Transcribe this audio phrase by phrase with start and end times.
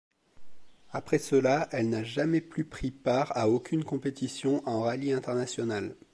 [0.89, 5.95] Après cela, elle n'a jamais plus pris part à aucune compétition en rallye international.